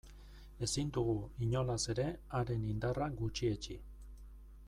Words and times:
Ezin 0.67 0.87
dugu, 0.95 1.13
inolaz 1.47 1.77
ere, 1.95 2.07
haren 2.39 2.65
indarra 2.71 3.11
gutxietsi. 3.23 3.79